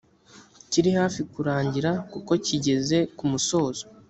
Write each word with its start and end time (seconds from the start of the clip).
kiri 0.71 0.89
hafi 0.99 1.21
kurangira 1.31 1.91
kuko 2.11 2.31
kigeze 2.45 2.97
kumusozo. 3.17 3.83